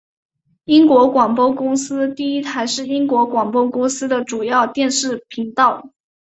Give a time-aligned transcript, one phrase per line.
[0.65, 5.91] 英国广播公司第一台是英国广播公司的主要电视频道。